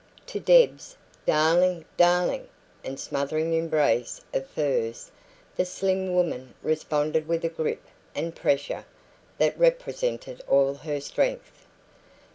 [0.25, 0.95] To Deb's
[1.27, 1.85] 'Darling!
[1.95, 2.47] darling!'
[2.83, 5.11] and smothering embrace of furs,
[5.55, 7.83] the slim woman responded with a grip
[8.15, 8.85] and pressure
[9.37, 11.67] that represented all her strength.